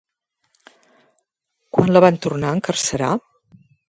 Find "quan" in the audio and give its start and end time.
1.77-1.91